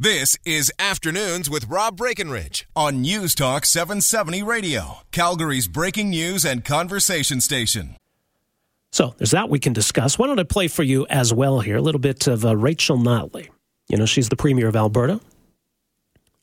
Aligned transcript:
This 0.00 0.36
is 0.44 0.70
Afternoons 0.78 1.50
with 1.50 1.66
Rob 1.66 1.96
Breckenridge 1.96 2.68
on 2.76 3.00
News 3.00 3.34
Talk 3.34 3.64
770 3.64 4.44
Radio, 4.44 4.98
Calgary's 5.10 5.66
breaking 5.66 6.10
news 6.10 6.44
and 6.44 6.64
conversation 6.64 7.40
station. 7.40 7.96
So 8.92 9.16
there's 9.18 9.32
that 9.32 9.48
we 9.48 9.58
can 9.58 9.72
discuss. 9.72 10.16
Why 10.16 10.28
don't 10.28 10.38
I 10.38 10.44
play 10.44 10.68
for 10.68 10.84
you 10.84 11.04
as 11.10 11.34
well 11.34 11.58
here 11.58 11.76
a 11.76 11.80
little 11.80 11.98
bit 11.98 12.28
of 12.28 12.44
uh, 12.44 12.56
Rachel 12.56 12.96
Notley? 12.96 13.48
You 13.88 13.96
know, 13.96 14.06
she's 14.06 14.28
the 14.28 14.36
premier 14.36 14.68
of 14.68 14.76
Alberta. 14.76 15.20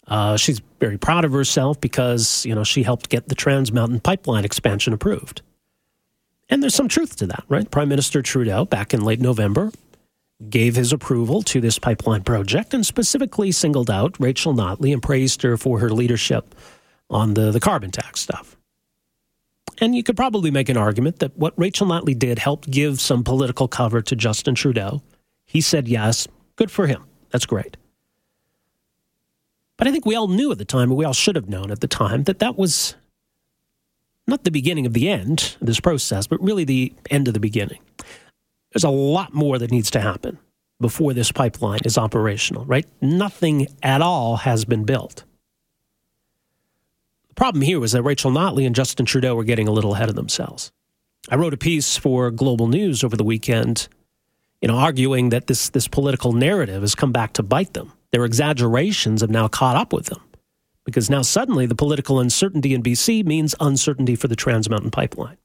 Uh, 0.06 0.36
she's 0.36 0.60
very 0.82 0.98
proud 0.98 1.24
of 1.24 1.32
herself 1.32 1.80
because, 1.80 2.46
you 2.46 2.54
know, 2.54 2.66
she 2.66 2.84
helped 2.84 3.08
get 3.08 3.30
the 3.30 3.36
Trans 3.36 3.72
Mountain 3.72 4.02
Pipeline 4.02 4.44
expansion 4.44 4.92
approved. 4.92 5.44
And 6.50 6.62
there's 6.62 6.76
some 6.76 6.90
truth 6.90 7.16
to 7.16 7.28
that, 7.28 7.46
right? 7.48 7.72
Prime 7.72 7.88
Minister 7.88 8.22
Trudeau, 8.22 8.66
back 8.66 8.94
in 8.94 9.06
late 9.06 9.22
November, 9.22 9.72
gave 10.50 10.76
his 10.76 10.92
approval 10.92 11.42
to 11.42 11.62
this 11.62 11.80
pipeline 11.80 12.24
project 12.24 12.74
and 12.74 12.86
specifically 12.86 13.52
singled 13.52 13.90
out 13.90 14.20
Rachel 14.20 14.54
Notley 14.54 14.92
and 14.92 15.02
praised 15.02 15.42
her 15.44 15.58
for 15.58 15.80
her 15.80 15.90
leadership 15.90 16.54
on 17.10 17.34
the, 17.36 17.52
the 17.52 17.60
carbon 17.60 17.92
tax 17.92 18.20
stuff. 18.20 18.58
And 19.80 19.96
you 19.96 20.04
could 20.04 20.16
probably 20.16 20.52
make 20.52 20.70
an 20.70 20.78
argument 20.78 21.20
that 21.20 21.38
what 21.38 21.54
Rachel 21.58 21.88
Notley 21.88 22.18
did 22.18 22.40
helped 22.40 22.70
give 22.70 23.02
some 23.02 23.24
political 23.24 23.68
cover 23.68 24.02
to 24.02 24.16
Justin 24.16 24.56
Trudeau. 24.56 25.02
He 25.46 25.62
said 25.62 25.88
yes. 25.88 26.28
Good 26.56 26.72
for 26.72 26.88
him. 26.88 27.06
That's 27.32 27.46
great. 27.46 27.78
But 29.78 29.88
I 29.88 29.92
think 29.92 30.06
we 30.06 30.16
all 30.16 30.30
knew 30.30 30.52
at 30.52 30.58
the 30.58 30.66
time, 30.66 30.90
and 30.90 30.96
we 30.96 31.04
all 31.04 31.14
should 31.14 31.36
have 31.36 31.50
known 31.50 31.72
at 31.72 31.82
the 31.82 31.88
time, 31.88 32.24
that 32.24 32.40
that 32.40 32.58
was 32.58 32.96
not 34.26 34.44
the 34.46 34.52
beginning 34.52 34.86
of 34.86 34.94
the 34.94 35.10
end 35.10 35.58
of 35.60 35.68
this 35.68 35.82
process, 35.82 36.28
but 36.28 36.42
really 36.42 36.64
the 36.64 36.94
end 37.10 37.28
of 37.28 37.34
the 37.34 37.40
beginning. 37.40 37.80
There's 38.76 38.84
a 38.84 38.90
lot 38.90 39.34
more 39.34 39.58
that 39.58 39.72
needs 39.72 39.90
to 39.92 40.02
happen 40.02 40.38
before 40.82 41.14
this 41.14 41.32
pipeline 41.32 41.80
is 41.86 41.98
operational, 41.98 42.66
right? 42.66 42.86
Nothing 43.02 43.68
at 43.82 44.02
all 44.02 44.36
has 44.36 44.66
been 44.66 44.84
built. 44.84 45.24
The 47.30 47.36
problem 47.36 47.62
here 47.62 47.80
was 47.80 47.94
that 47.94 48.04
Rachel 48.04 48.32
Notley 48.32 48.66
and 48.66 48.76
Justin 48.76 49.06
Trudeau 49.06 49.34
were 49.34 49.46
getting 49.46 49.70
a 49.70 49.72
little 49.72 49.96
ahead 49.96 50.10
of 50.10 50.16
themselves. 50.16 50.74
I 51.30 51.38
wrote 51.38 51.54
a 51.54 51.58
piece 51.58 51.96
for 51.96 52.30
Global 52.32 52.68
News 52.68 53.02
over 53.02 53.16
the 53.16 53.24
weekend, 53.24 53.88
you 54.62 54.68
know, 54.68 54.76
arguing 54.76 55.30
that 55.30 55.48
this, 55.48 55.70
this 55.70 55.88
political 55.88 56.34
narrative 56.34 56.82
has 56.82 56.96
come 56.96 57.14
back 57.14 57.32
to 57.34 57.44
bite 57.44 57.76
them. 57.76 57.94
Their 58.12 58.26
exaggerations 58.26 59.22
have 59.22 59.30
now 59.30 59.48
caught 59.48 59.78
up 59.78 59.94
with 59.94 60.08
them 60.08 60.22
because 60.84 61.10
now 61.10 61.22
suddenly 61.22 61.66
the 61.66 61.76
political 61.76 62.20
uncertainty 62.20 62.74
in 62.74 62.84
BC 62.84 63.24
means 63.24 63.56
uncertainty 63.62 64.18
for 64.18 64.28
the 64.28 64.36
Trans 64.36 64.70
Mountain 64.70 64.92
Pipeline. 64.92 65.38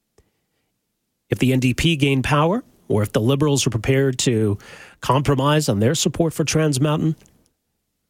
If 1.29 1.39
the 1.39 1.51
NDP 1.51 1.97
gain 1.97 2.23
power, 2.23 2.65
or 2.91 3.01
if 3.01 3.13
the 3.13 3.21
Liberals 3.21 3.65
are 3.65 3.71
prepared 3.71 4.19
to 4.19 4.57
compromise 4.99 5.69
on 5.69 5.79
their 5.79 5.95
support 5.95 6.33
for 6.33 6.43
Trans 6.43 6.81
Mountain, 6.81 7.15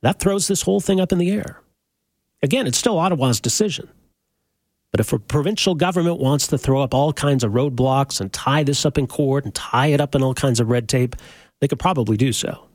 that 0.02 0.20
throws 0.20 0.48
this 0.48 0.64
whole 0.64 0.80
thing 0.80 1.00
up 1.00 1.12
in 1.12 1.20
the 1.20 1.32
air. 1.32 1.62
Again, 2.42 2.66
it's 2.66 2.78
still 2.78 2.98
Ottawa's 2.98 3.40
decision. 3.40 3.88
But 4.90 5.00
if 5.00 5.14
a 5.14 5.20
provincial 5.20 5.76
government 5.76 6.20
wants 6.20 6.48
to 6.48 6.58
throw 6.58 6.82
up 6.82 6.94
all 6.94 7.14
kinds 7.14 7.44
of 7.44 7.54
roadblocks 7.54 8.20
and 8.20 8.34
tie 8.34 8.64
this 8.64 8.86
up 8.86 8.98
in 8.98 9.08
court 9.08 9.46
and 9.46 9.54
tie 9.56 9.88
it 9.88 10.02
up 10.02 10.16
in 10.16 10.24
all 10.24 10.34
kinds 10.34 10.60
of 10.60 10.70
red 10.70 10.90
tape, 10.90 11.16
they 11.60 11.68
could 11.68 11.80
probably 11.80 12.18
do 12.18 12.34
so. 12.34 12.68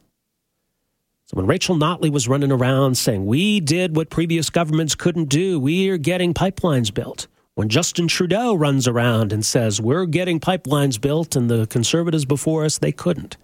So 1.26 1.34
when 1.36 1.46
Rachel 1.46 1.76
Notley 1.76 2.10
was 2.10 2.28
running 2.28 2.52
around 2.52 2.96
saying, 2.96 3.26
We 3.26 3.58
did 3.58 3.96
what 3.96 4.10
previous 4.10 4.48
governments 4.48 4.94
couldn't 4.94 5.28
do, 5.28 5.58
we're 5.58 5.98
getting 5.98 6.32
pipelines 6.32 6.94
built. 6.94 7.26
When 7.56 7.70
Justin 7.70 8.06
Trudeau 8.06 8.54
runs 8.54 8.86
around 8.86 9.32
and 9.32 9.42
says, 9.42 9.80
We're 9.80 10.04
getting 10.04 10.40
pipelines 10.40 11.00
built, 11.00 11.34
and 11.34 11.50
the 11.50 11.66
conservatives 11.66 12.26
before 12.26 12.66
us, 12.66 12.76
they 12.76 12.92
couldn't. 12.92 13.38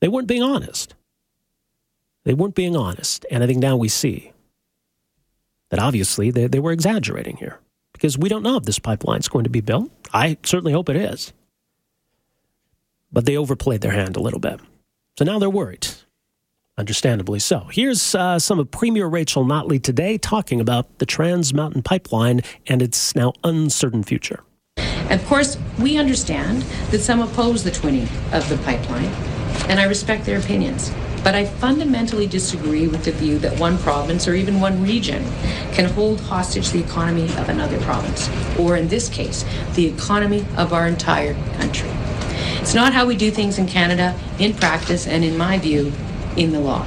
They 0.00 0.08
weren't 0.08 0.26
being 0.26 0.42
honest. 0.42 0.96
They 2.24 2.34
weren't 2.34 2.56
being 2.56 2.74
honest. 2.74 3.24
And 3.30 3.44
I 3.44 3.46
think 3.46 3.60
now 3.60 3.76
we 3.76 3.88
see 3.88 4.32
that 5.70 5.78
obviously 5.78 6.32
they, 6.32 6.48
they 6.48 6.58
were 6.58 6.72
exaggerating 6.72 7.36
here 7.36 7.60
because 7.92 8.18
we 8.18 8.28
don't 8.28 8.42
know 8.42 8.56
if 8.56 8.64
this 8.64 8.80
pipeline 8.80 9.20
is 9.20 9.28
going 9.28 9.44
to 9.44 9.50
be 9.50 9.60
built. 9.60 9.88
I 10.12 10.36
certainly 10.42 10.72
hope 10.72 10.88
it 10.88 10.96
is. 10.96 11.32
But 13.12 13.24
they 13.24 13.36
overplayed 13.36 13.82
their 13.82 13.92
hand 13.92 14.16
a 14.16 14.20
little 14.20 14.40
bit. 14.40 14.58
So 15.16 15.24
now 15.24 15.38
they're 15.38 15.48
worried. 15.48 15.86
Understandably 16.78 17.38
so. 17.38 17.68
Here's 17.70 18.14
uh, 18.14 18.38
some 18.38 18.58
of 18.58 18.70
Premier 18.70 19.06
Rachel 19.06 19.44
Notley 19.44 19.82
today 19.82 20.16
talking 20.16 20.58
about 20.58 20.98
the 21.00 21.04
Trans 21.04 21.52
Mountain 21.52 21.82
Pipeline 21.82 22.40
and 22.66 22.80
its 22.80 23.14
now 23.14 23.34
uncertain 23.44 24.02
future. 24.02 24.42
Of 25.10 25.22
course, 25.26 25.58
we 25.78 25.98
understand 25.98 26.62
that 26.90 27.00
some 27.00 27.20
oppose 27.20 27.62
the 27.62 27.70
twinning 27.70 28.08
of 28.32 28.48
the 28.48 28.56
pipeline, 28.64 29.12
and 29.68 29.78
I 29.78 29.84
respect 29.84 30.24
their 30.24 30.38
opinions. 30.38 30.90
But 31.22 31.34
I 31.34 31.44
fundamentally 31.44 32.26
disagree 32.26 32.88
with 32.88 33.04
the 33.04 33.12
view 33.12 33.38
that 33.40 33.60
one 33.60 33.76
province 33.76 34.26
or 34.26 34.34
even 34.34 34.58
one 34.58 34.82
region 34.82 35.22
can 35.72 35.84
hold 35.84 36.22
hostage 36.22 36.70
the 36.70 36.82
economy 36.82 37.24
of 37.36 37.50
another 37.50 37.78
province, 37.82 38.30
or 38.58 38.78
in 38.78 38.88
this 38.88 39.10
case, 39.10 39.44
the 39.74 39.86
economy 39.86 40.46
of 40.56 40.72
our 40.72 40.88
entire 40.88 41.34
country. 41.58 41.90
It's 42.62 42.74
not 42.74 42.94
how 42.94 43.04
we 43.04 43.14
do 43.14 43.30
things 43.30 43.58
in 43.58 43.66
Canada, 43.66 44.18
in 44.38 44.54
practice, 44.54 45.06
and 45.06 45.22
in 45.22 45.36
my 45.36 45.58
view, 45.58 45.92
in 46.36 46.52
the 46.52 46.60
law. 46.60 46.86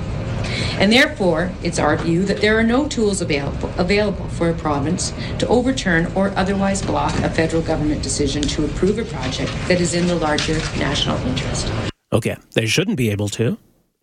And 0.80 0.92
therefore, 0.92 1.52
it's 1.64 1.80
our 1.80 1.98
view 1.98 2.24
that 2.26 2.42
there 2.42 2.58
are 2.58 2.64
no 2.64 2.88
tools 2.88 3.22
available, 3.22 3.72
available 3.78 4.28
for 4.30 4.50
a 4.50 4.54
province 4.54 5.14
to 5.40 5.48
overturn 5.48 6.12
or 6.14 6.30
otherwise 6.36 6.82
block 6.82 7.14
a 7.20 7.30
federal 7.30 7.62
government 7.62 8.04
decision 8.04 8.42
to 8.44 8.66
approve 8.66 9.00
a 9.00 9.06
project 9.06 9.52
that 9.68 9.82
is 9.82 9.94
in 9.94 10.08
the 10.08 10.16
larger 10.16 10.58
national 10.78 11.18
interest. 11.28 11.72
Okay, 12.14 12.36
they 12.54 12.66
shouldn't 12.66 12.98
be 12.98 13.10
able 13.10 13.30
to 13.30 13.58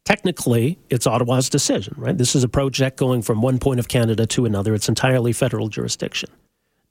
technically 0.05 0.79
it's 0.91 1.07
Ottawa's 1.07 1.49
decision, 1.49 1.95
right? 1.97 2.17
This 2.17 2.35
is 2.35 2.45
a 2.45 2.49
project 2.49 2.99
going 2.99 3.23
from 3.23 3.43
one 3.43 3.59
point 3.59 3.81
of 3.81 3.89
Canada 3.89 4.27
to 4.27 4.45
another. 4.45 4.75
It's 4.75 4.89
entirely 4.89 5.33
federal 5.33 5.69
jurisdiction. 5.69 6.31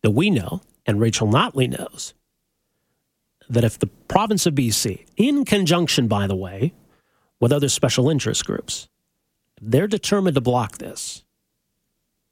But 0.01 0.11
we 0.11 0.29
know, 0.29 0.61
and 0.85 0.99
Rachel 0.99 1.27
Notley 1.27 1.69
knows, 1.69 2.13
that 3.49 3.63
if 3.63 3.77
the 3.77 3.87
province 4.07 4.45
of 4.45 4.55
BC, 4.55 5.05
in 5.17 5.45
conjunction, 5.45 6.07
by 6.07 6.25
the 6.25 6.35
way, 6.35 6.73
with 7.41 7.51
other 7.51 7.67
special 7.67 8.09
interest 8.09 8.45
groups, 8.45 8.87
they're 9.59 9.87
determined 9.87 10.35
to 10.35 10.41
block 10.41 10.77
this, 10.77 11.23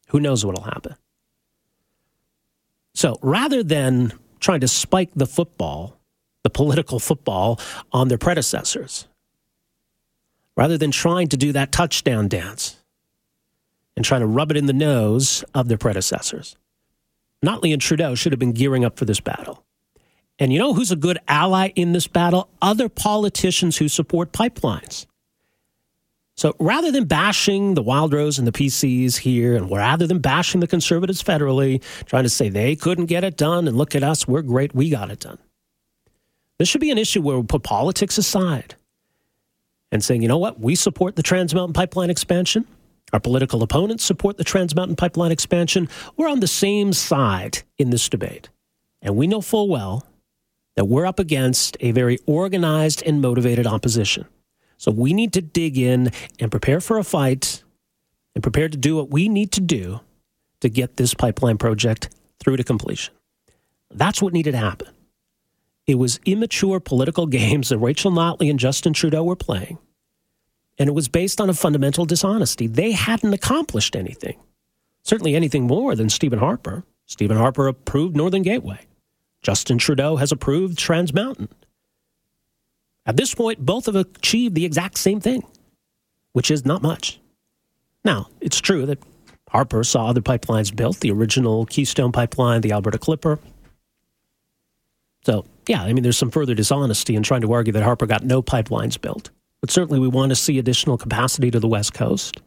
who 0.07 0.19
knows 0.19 0.45
what 0.45 0.55
will 0.55 0.63
happen? 0.63 0.95
So 2.93 3.19
rather 3.21 3.61
than 3.61 4.13
trying 4.39 4.61
to 4.61 4.67
spike 4.67 5.09
the 5.15 5.25
football, 5.25 5.99
the 6.43 6.49
political 6.49 6.99
football, 6.99 7.59
on 7.91 8.07
their 8.07 8.17
predecessors, 8.17 9.07
rather 10.55 10.77
than 10.77 10.91
trying 10.91 11.27
to 11.27 11.37
do 11.37 11.51
that 11.51 11.71
touchdown 11.71 12.27
dance 12.27 12.77
and 13.95 14.05
trying 14.05 14.21
to 14.21 14.27
rub 14.27 14.51
it 14.51 14.57
in 14.57 14.65
the 14.65 14.73
nose 14.73 15.43
of 15.53 15.67
their 15.67 15.77
predecessors. 15.77 16.55
Notley 17.45 17.73
and 17.73 17.81
Trudeau 17.81 18.15
should 18.15 18.31
have 18.31 18.39
been 18.39 18.51
gearing 18.51 18.83
up 18.85 18.97
for 18.97 19.05
this 19.05 19.19
battle. 19.19 19.63
And 20.39 20.53
you 20.53 20.59
know 20.59 20.73
who's 20.73 20.91
a 20.91 20.95
good 20.95 21.19
ally 21.27 21.71
in 21.75 21.91
this 21.91 22.07
battle? 22.07 22.49
Other 22.61 22.87
politicians 22.87 23.77
who 23.77 23.89
support 23.89 24.31
pipelines. 24.31 25.05
So 26.37 26.55
rather 26.57 26.89
than 26.89 27.03
bashing 27.03 27.73
the 27.73 27.83
Wildrose 27.83 28.39
and 28.39 28.47
the 28.47 28.53
PCs 28.53 29.17
here, 29.17 29.57
and 29.57 29.69
rather 29.69 30.07
than 30.07 30.19
bashing 30.19 30.61
the 30.61 30.67
conservatives 30.67 31.21
federally, 31.21 31.83
trying 32.05 32.23
to 32.23 32.29
say 32.29 32.47
they 32.47 32.77
couldn't 32.77 33.07
get 33.07 33.25
it 33.25 33.35
done 33.35 33.67
and 33.67 33.77
look 33.77 33.93
at 33.93 34.03
us, 34.03 34.25
we're 34.25 34.41
great, 34.41 34.73
we 34.73 34.89
got 34.89 35.11
it 35.11 35.19
done. 35.19 35.37
This 36.57 36.69
should 36.69 36.79
be 36.79 36.91
an 36.91 36.97
issue 36.97 37.21
where 37.21 37.37
we 37.37 37.43
put 37.43 37.63
politics 37.63 38.17
aside 38.17 38.75
and 39.91 40.01
saying, 40.01 40.21
you 40.21 40.29
know 40.29 40.37
what, 40.37 40.61
we 40.61 40.75
support 40.75 41.17
the 41.17 41.23
Trans 41.23 41.53
Mountain 41.53 41.73
Pipeline 41.73 42.09
expansion. 42.09 42.65
Our 43.11 43.19
political 43.19 43.61
opponents 43.61 44.05
support 44.05 44.37
the 44.37 44.45
Trans 44.45 44.73
Mountain 44.73 44.95
Pipeline 44.95 45.33
expansion. 45.33 45.89
We're 46.15 46.29
on 46.29 46.39
the 46.39 46.47
same 46.47 46.93
side 46.93 47.63
in 47.77 47.89
this 47.89 48.07
debate. 48.07 48.47
And 49.01 49.17
we 49.17 49.27
know 49.27 49.41
full 49.41 49.67
well 49.67 50.05
that 50.79 50.85
we're 50.85 51.05
up 51.05 51.19
against 51.19 51.75
a 51.81 51.91
very 51.91 52.17
organized 52.25 53.03
and 53.05 53.21
motivated 53.21 53.67
opposition. 53.67 54.25
So 54.77 54.91
we 54.91 55.11
need 55.11 55.33
to 55.33 55.41
dig 55.41 55.77
in 55.77 56.13
and 56.39 56.49
prepare 56.49 56.79
for 56.79 56.97
a 56.97 57.03
fight 57.03 57.63
and 58.33 58.41
prepare 58.41 58.69
to 58.69 58.77
do 58.77 58.95
what 58.95 59.11
we 59.11 59.27
need 59.27 59.51
to 59.51 59.59
do 59.61 59.99
to 60.61 60.69
get 60.69 60.95
this 60.95 61.13
pipeline 61.13 61.57
project 61.57 62.09
through 62.39 62.55
to 62.55 62.63
completion. 62.63 63.13
That's 63.91 64.21
what 64.21 64.31
needed 64.31 64.53
to 64.53 64.57
happen. 64.57 64.87
It 65.85 65.95
was 65.95 66.21
immature 66.25 66.79
political 66.79 67.27
games 67.41 67.67
that 67.67 67.79
Rachel 67.79 68.11
Notley 68.13 68.49
and 68.49 68.57
Justin 68.57 68.93
Trudeau 68.93 69.25
were 69.25 69.35
playing. 69.35 69.79
and 70.77 70.87
it 70.87 70.93
was 70.93 71.09
based 71.09 71.41
on 71.41 71.49
a 71.49 71.53
fundamental 71.53 72.05
dishonesty. 72.05 72.67
They 72.67 72.93
hadn't 72.93 73.33
accomplished 73.33 73.97
anything, 73.97 74.39
certainly 75.03 75.35
anything 75.35 75.67
more 75.67 75.93
than 75.95 76.09
Stephen 76.09 76.39
Harper. 76.39 76.85
Stephen 77.05 77.35
Harper 77.35 77.67
approved 77.67 78.15
Northern 78.15 78.43
Gateway. 78.43 78.79
Justin 79.41 79.77
Trudeau 79.77 80.17
has 80.17 80.31
approved 80.31 80.77
Trans 80.77 81.13
Mountain. 81.13 81.49
At 83.05 83.17
this 83.17 83.33
point, 83.33 83.65
both 83.65 83.85
have 83.85 83.95
achieved 83.95 84.55
the 84.55 84.65
exact 84.65 84.97
same 84.97 85.19
thing, 85.19 85.43
which 86.33 86.51
is 86.51 86.65
not 86.65 86.81
much. 86.81 87.19
Now, 88.03 88.27
it's 88.41 88.59
true 88.59 88.85
that 88.85 88.99
Harper 89.49 89.83
saw 89.83 90.07
other 90.07 90.21
pipelines 90.21 90.75
built, 90.75 90.99
the 90.99 91.11
original 91.11 91.65
Keystone 91.65 92.11
Pipeline, 92.11 92.61
the 92.61 92.71
Alberta 92.71 92.97
Clipper. 92.97 93.39
So, 95.25 95.45
yeah, 95.67 95.81
I 95.81 95.93
mean, 95.93 96.03
there's 96.03 96.17
some 96.17 96.31
further 96.31 96.53
dishonesty 96.53 97.15
in 97.15 97.23
trying 97.23 97.41
to 97.41 97.51
argue 97.51 97.73
that 97.73 97.83
Harper 97.83 98.05
got 98.05 98.23
no 98.23 98.41
pipelines 98.41 98.99
built. 98.99 99.31
But 99.61 99.71
certainly 99.71 99.99
we 99.99 100.07
want 100.07 100.29
to 100.29 100.35
see 100.35 100.59
additional 100.59 100.97
capacity 100.97 101.51
to 101.51 101.59
the 101.59 101.67
West 101.67 101.93
Coast. 101.93 102.41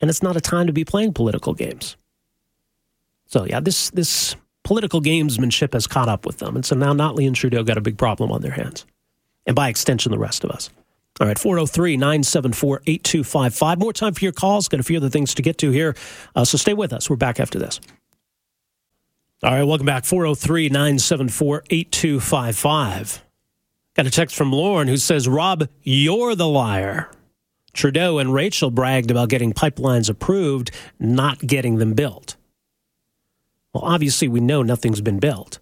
And 0.00 0.10
it's 0.10 0.22
not 0.22 0.36
a 0.36 0.40
time 0.40 0.66
to 0.66 0.72
be 0.72 0.84
playing 0.84 1.12
political 1.12 1.54
games. 1.54 1.96
So, 3.26 3.44
yeah, 3.44 3.60
this, 3.60 3.90
this 3.90 4.34
political 4.70 5.02
gamesmanship 5.02 5.72
has 5.72 5.88
caught 5.88 6.08
up 6.08 6.24
with 6.24 6.38
them. 6.38 6.54
And 6.54 6.64
so 6.64 6.76
now 6.76 6.92
Notley 6.92 7.26
and 7.26 7.34
Trudeau 7.34 7.64
got 7.64 7.76
a 7.76 7.80
big 7.80 7.98
problem 7.98 8.30
on 8.30 8.40
their 8.40 8.52
hands. 8.52 8.86
And 9.44 9.56
by 9.56 9.68
extension, 9.68 10.12
the 10.12 10.18
rest 10.18 10.44
of 10.44 10.50
us. 10.52 10.70
All 11.20 11.26
right, 11.26 11.36
403 11.36 11.96
974 11.96 12.82
8255. 12.86 13.78
More 13.80 13.92
time 13.92 14.14
for 14.14 14.22
your 14.22 14.32
calls. 14.32 14.68
Got 14.68 14.78
a 14.78 14.84
few 14.84 14.98
other 14.98 15.08
things 15.08 15.34
to 15.34 15.42
get 15.42 15.58
to 15.58 15.72
here. 15.72 15.96
Uh, 16.36 16.44
so 16.44 16.56
stay 16.56 16.72
with 16.72 16.92
us. 16.92 17.10
We're 17.10 17.16
back 17.16 17.40
after 17.40 17.58
this. 17.58 17.80
All 19.42 19.50
right, 19.50 19.64
welcome 19.64 19.86
back. 19.86 20.04
403 20.04 20.68
974 20.68 21.64
8255. 21.68 23.24
Got 23.96 24.06
a 24.06 24.10
text 24.12 24.36
from 24.36 24.52
Lauren 24.52 24.86
who 24.86 24.98
says, 24.98 25.26
Rob, 25.26 25.68
you're 25.82 26.36
the 26.36 26.46
liar. 26.46 27.10
Trudeau 27.72 28.18
and 28.18 28.32
Rachel 28.32 28.70
bragged 28.70 29.10
about 29.10 29.30
getting 29.30 29.52
pipelines 29.52 30.08
approved, 30.08 30.70
not 31.00 31.40
getting 31.40 31.78
them 31.78 31.94
built. 31.94 32.36
Well, 33.72 33.84
obviously, 33.84 34.28
we 34.28 34.40
know 34.40 34.62
nothing's 34.62 35.00
been 35.00 35.18
built. 35.18 35.58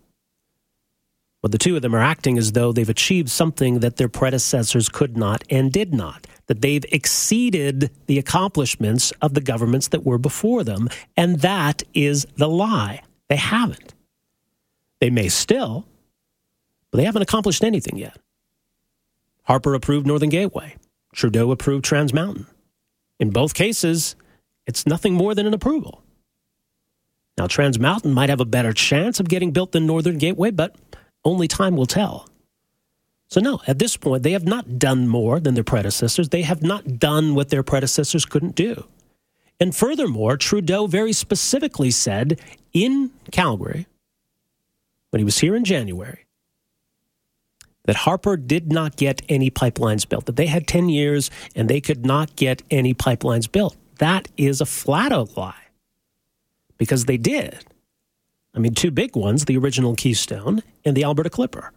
But 1.42 1.52
the 1.52 1.58
two 1.58 1.76
of 1.76 1.82
them 1.82 1.94
are 1.94 2.00
acting 2.00 2.36
as 2.36 2.52
though 2.52 2.72
they've 2.72 2.88
achieved 2.88 3.30
something 3.30 3.80
that 3.80 3.96
their 3.96 4.08
predecessors 4.08 4.88
could 4.88 5.16
not 5.16 5.44
and 5.50 5.72
did 5.72 5.94
not, 5.94 6.26
that 6.46 6.62
they've 6.62 6.84
exceeded 6.90 7.90
the 8.06 8.18
accomplishments 8.18 9.12
of 9.22 9.34
the 9.34 9.40
governments 9.40 9.88
that 9.88 10.04
were 10.04 10.18
before 10.18 10.64
them. 10.64 10.88
And 11.16 11.40
that 11.40 11.82
is 11.94 12.26
the 12.36 12.48
lie. 12.48 13.02
They 13.28 13.36
haven't. 13.36 13.94
They 15.00 15.10
may 15.10 15.28
still, 15.28 15.86
but 16.90 16.98
they 16.98 17.04
haven't 17.04 17.22
accomplished 17.22 17.62
anything 17.62 17.98
yet. 17.98 18.18
Harper 19.44 19.74
approved 19.74 20.06
Northern 20.06 20.28
Gateway. 20.28 20.74
Trudeau 21.14 21.50
approved 21.52 21.84
Trans 21.84 22.12
Mountain. 22.12 22.46
In 23.20 23.30
both 23.30 23.54
cases, 23.54 24.16
it's 24.66 24.86
nothing 24.86 25.14
more 25.14 25.34
than 25.34 25.46
an 25.46 25.54
approval. 25.54 26.02
Now, 27.38 27.46
Trans 27.46 27.78
Mountain 27.78 28.12
might 28.12 28.30
have 28.30 28.40
a 28.40 28.44
better 28.44 28.72
chance 28.72 29.20
of 29.20 29.28
getting 29.28 29.52
built 29.52 29.70
than 29.70 29.86
Northern 29.86 30.18
Gateway, 30.18 30.50
but 30.50 30.74
only 31.24 31.46
time 31.46 31.76
will 31.76 31.86
tell. 31.86 32.28
So, 33.28 33.40
no, 33.40 33.60
at 33.68 33.78
this 33.78 33.96
point, 33.96 34.24
they 34.24 34.32
have 34.32 34.44
not 34.44 34.78
done 34.78 35.06
more 35.06 35.38
than 35.38 35.54
their 35.54 35.62
predecessors. 35.62 36.30
They 36.30 36.42
have 36.42 36.62
not 36.62 36.98
done 36.98 37.36
what 37.36 37.50
their 37.50 37.62
predecessors 37.62 38.24
couldn't 38.24 38.56
do. 38.56 38.88
And 39.60 39.74
furthermore, 39.74 40.36
Trudeau 40.36 40.88
very 40.88 41.12
specifically 41.12 41.92
said 41.92 42.40
in 42.72 43.12
Calgary, 43.30 43.86
when 45.10 45.20
he 45.20 45.24
was 45.24 45.38
here 45.38 45.54
in 45.54 45.64
January, 45.64 46.26
that 47.84 47.96
Harper 47.96 48.36
did 48.36 48.72
not 48.72 48.96
get 48.96 49.22
any 49.28 49.50
pipelines 49.50 50.08
built, 50.08 50.26
that 50.26 50.36
they 50.36 50.46
had 50.46 50.66
10 50.66 50.88
years 50.88 51.30
and 51.54 51.68
they 51.68 51.80
could 51.80 52.04
not 52.04 52.34
get 52.34 52.62
any 52.70 52.94
pipelines 52.94 53.50
built. 53.50 53.76
That 53.98 54.28
is 54.36 54.60
a 54.60 54.66
flat 54.66 55.12
out 55.12 55.36
lie 55.36 55.67
because 56.78 57.04
they 57.04 57.16
did. 57.16 57.64
I 58.54 58.60
mean, 58.60 58.74
two 58.74 58.90
big 58.90 59.14
ones 59.14 59.44
the 59.44 59.58
original 59.58 59.94
Keystone 59.94 60.62
and 60.84 60.96
the 60.96 61.04
Alberta 61.04 61.30
Clipper. 61.30 61.72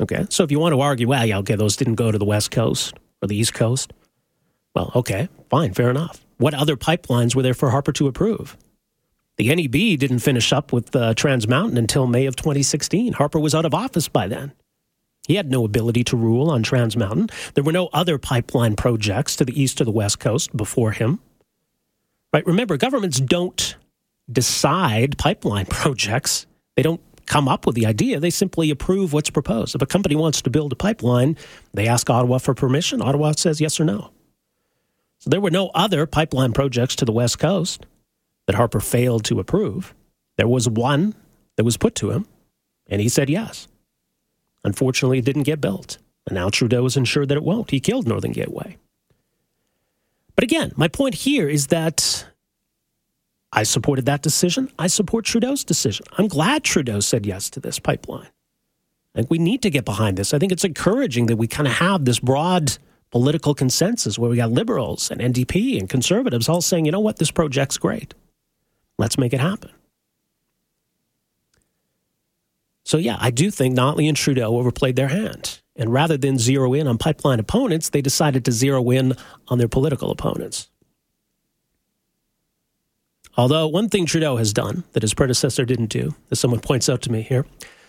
Okay, 0.00 0.26
so 0.30 0.44
if 0.44 0.50
you 0.50 0.60
want 0.60 0.74
to 0.74 0.80
argue, 0.80 1.08
well, 1.08 1.26
yeah, 1.26 1.38
okay, 1.38 1.56
those 1.56 1.76
didn't 1.76 1.96
go 1.96 2.10
to 2.10 2.18
the 2.18 2.24
West 2.24 2.50
Coast 2.50 2.94
or 3.20 3.28
the 3.28 3.36
East 3.36 3.52
Coast, 3.52 3.92
well, 4.74 4.92
okay, 4.94 5.28
fine, 5.50 5.74
fair 5.74 5.90
enough. 5.90 6.24
What 6.36 6.54
other 6.54 6.76
pipelines 6.76 7.34
were 7.34 7.42
there 7.42 7.54
for 7.54 7.70
Harper 7.70 7.92
to 7.92 8.06
approve? 8.06 8.56
The 9.38 9.54
NEB 9.54 9.98
didn't 9.98 10.20
finish 10.20 10.52
up 10.52 10.72
with 10.72 10.94
uh, 10.94 11.14
Trans 11.14 11.48
Mountain 11.48 11.78
until 11.78 12.06
May 12.06 12.26
of 12.26 12.36
2016. 12.36 13.14
Harper 13.14 13.38
was 13.38 13.54
out 13.54 13.64
of 13.64 13.74
office 13.74 14.08
by 14.08 14.28
then. 14.28 14.52
He 15.26 15.34
had 15.34 15.50
no 15.50 15.64
ability 15.64 16.04
to 16.04 16.16
rule 16.16 16.50
on 16.50 16.62
Trans 16.62 16.96
Mountain. 16.96 17.28
There 17.54 17.62
were 17.62 17.72
no 17.72 17.88
other 17.92 18.18
pipeline 18.18 18.76
projects 18.76 19.36
to 19.36 19.44
the 19.44 19.60
east 19.60 19.80
or 19.80 19.84
the 19.84 19.90
west 19.90 20.18
coast 20.20 20.56
before 20.56 20.92
him. 20.92 21.20
Right? 22.32 22.46
Remember, 22.46 22.76
governments 22.76 23.20
don't 23.20 23.76
decide 24.30 25.18
pipeline 25.18 25.66
projects. 25.70 26.46
They 26.76 26.82
don't 26.82 27.00
come 27.28 27.46
up 27.46 27.66
with 27.66 27.74
the 27.74 27.86
idea, 27.86 28.18
they 28.18 28.30
simply 28.30 28.70
approve 28.70 29.12
what's 29.12 29.30
proposed. 29.30 29.74
If 29.74 29.82
a 29.82 29.86
company 29.86 30.16
wants 30.16 30.40
to 30.42 30.50
build 30.50 30.72
a 30.72 30.76
pipeline, 30.76 31.36
they 31.74 31.86
ask 31.86 32.08
Ottawa 32.08 32.38
for 32.38 32.54
permission. 32.54 33.02
Ottawa 33.02 33.32
says 33.32 33.60
yes 33.60 33.78
or 33.78 33.84
no. 33.84 34.10
So 35.18 35.30
there 35.30 35.40
were 35.40 35.50
no 35.50 35.70
other 35.74 36.06
pipeline 36.06 36.52
projects 36.52 36.96
to 36.96 37.04
the 37.04 37.12
West 37.12 37.38
Coast 37.38 37.84
that 38.46 38.56
Harper 38.56 38.80
failed 38.80 39.24
to 39.26 39.40
approve. 39.40 39.94
There 40.36 40.48
was 40.48 40.68
one 40.68 41.14
that 41.56 41.64
was 41.64 41.76
put 41.76 41.94
to 41.96 42.10
him, 42.10 42.26
and 42.86 43.00
he 43.00 43.08
said 43.08 43.28
yes. 43.28 43.68
Unfortunately, 44.64 45.18
it 45.18 45.24
didn't 45.24 45.42
get 45.42 45.60
built. 45.60 45.98
And 46.26 46.34
now 46.34 46.48
Trudeau 46.50 46.84
is 46.86 46.96
ensured 46.96 47.28
that 47.28 47.36
it 47.36 47.42
won't. 47.42 47.70
He 47.70 47.80
killed 47.80 48.06
Northern 48.06 48.32
Gateway. 48.32 48.78
But 50.38 50.44
again, 50.44 50.70
my 50.76 50.86
point 50.86 51.16
here 51.16 51.48
is 51.48 51.66
that 51.66 52.24
I 53.52 53.64
supported 53.64 54.06
that 54.06 54.22
decision. 54.22 54.70
I 54.78 54.86
support 54.86 55.24
Trudeau's 55.24 55.64
decision. 55.64 56.06
I'm 56.16 56.28
glad 56.28 56.62
Trudeau 56.62 57.00
said 57.00 57.26
yes 57.26 57.50
to 57.50 57.58
this 57.58 57.80
pipeline. 57.80 58.28
I 59.16 59.18
think 59.18 59.30
we 59.32 59.38
need 59.40 59.62
to 59.62 59.70
get 59.70 59.84
behind 59.84 60.16
this. 60.16 60.32
I 60.32 60.38
think 60.38 60.52
it's 60.52 60.62
encouraging 60.62 61.26
that 61.26 61.38
we 61.38 61.48
kind 61.48 61.66
of 61.66 61.74
have 61.74 62.04
this 62.04 62.20
broad 62.20 62.78
political 63.10 63.52
consensus 63.52 64.16
where 64.16 64.30
we 64.30 64.36
got 64.36 64.52
liberals 64.52 65.10
and 65.10 65.20
NDP 65.20 65.76
and 65.76 65.90
conservatives 65.90 66.48
all 66.48 66.60
saying, 66.60 66.84
you 66.84 66.92
know 66.92 67.00
what, 67.00 67.16
this 67.16 67.32
project's 67.32 67.76
great. 67.76 68.14
Let's 68.96 69.18
make 69.18 69.32
it 69.32 69.40
happen. 69.40 69.72
So, 72.84 72.96
yeah, 72.96 73.16
I 73.18 73.32
do 73.32 73.50
think 73.50 73.76
Notley 73.76 74.06
and 74.06 74.16
Trudeau 74.16 74.56
overplayed 74.56 74.94
their 74.94 75.08
hand. 75.08 75.60
And 75.78 75.92
rather 75.92 76.16
than 76.16 76.38
zero 76.38 76.74
in 76.74 76.86
on 76.86 76.98
pipeline 76.98 77.38
opponents, 77.38 77.88
they 77.88 78.02
decided 78.02 78.44
to 78.44 78.52
zero 78.52 78.90
in 78.90 79.14
on 79.46 79.58
their 79.58 79.68
political 79.68 80.10
opponents. 80.10 80.68
Although 83.36 83.68
one 83.68 83.88
thing 83.88 84.04
Trudeau 84.04 84.36
has 84.36 84.52
done 84.52 84.82
that 84.92 85.02
his 85.02 85.14
predecessor 85.14 85.64
didn't 85.64 85.86
do, 85.86 86.16
as 86.32 86.40
someone 86.40 86.58
points 86.58 86.88
out 86.88 87.02
to 87.02 87.12
me 87.12 87.22
here, 87.22 87.46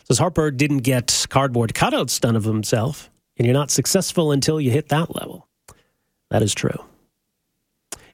says 0.08 0.19
Harper 0.19 0.51
didn't 0.51 0.79
get 0.79 1.25
cardboard 1.29 1.74
cutouts 1.74 2.19
done 2.22 2.36
of 2.36 2.43
himself, 2.43 3.10
and 3.38 3.48
you're 3.48 3.55
not 3.55 3.72
successful 3.72 4.31
until 4.31 4.62
you 4.62 4.69
hit 4.69 4.89
that 4.89 5.15
level. 5.15 5.48
That 6.29 6.43
is 6.43 6.53
true. 6.53 6.86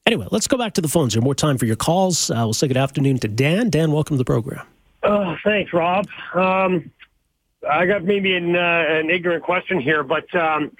Anyway, 0.05 0.27
let's 0.31 0.47
go 0.47 0.57
back 0.57 0.73
to 0.75 0.81
the 0.81 0.87
phones 0.87 1.13
here. 1.13 1.21
More 1.21 1.35
time 1.35 1.57
for 1.57 1.65
your 1.65 1.75
calls. 1.75 2.29
Uh, 2.29 2.35
we'll 2.39 2.53
say 2.53 2.69
good 2.69 2.77
afternoon 2.77 3.17
to 3.19 3.27
Dan. 3.27 3.69
Dan, 3.69 3.91
welcome 3.91 4.15
to 4.15 4.17
the 4.19 4.23
program. 4.23 4.65
Oh, 5.03 5.35
thanks, 5.43 5.73
Rob. 5.73 6.07
Um, 6.33 6.89
I 7.69 7.85
got 7.85 8.03
maybe 8.03 8.35
an, 8.35 8.55
uh, 8.55 8.59
an 8.59 9.09
ignorant 9.09 9.43
question 9.43 9.79
here, 9.79 10.03
but 10.03 10.33
um, 10.35 10.71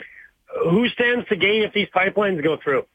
who 0.63 0.87
stands 0.89 1.27
to 1.29 1.35
gain 1.35 1.63
if 1.63 1.73
these 1.73 1.87
pipelines 1.95 2.43
go 2.43 2.57
through? 2.57 2.85